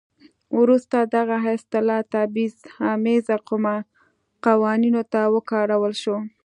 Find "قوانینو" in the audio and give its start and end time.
4.45-5.01